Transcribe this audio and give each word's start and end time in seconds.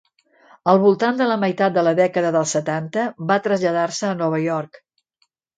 Al 0.71 0.79
voltant 0.83 1.19
de 1.19 1.27
la 1.31 1.35
meitat 1.43 1.75
de 1.75 1.83
la 1.87 1.93
dècada 2.01 2.33
dels 2.37 2.55
setanta, 2.57 3.05
va 3.33 3.39
traslladar-se 3.49 4.11
a 4.15 4.19
Nova 4.23 4.45
York. 4.51 4.85